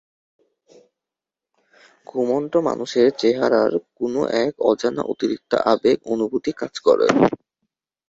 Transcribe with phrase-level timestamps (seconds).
[2.07, 4.13] ঘুমন্ত মানুষের চেহারার কোন
[4.43, 7.07] এক অজানা অতিরিক্ত আবেগ অনুভূতি কাজ করে।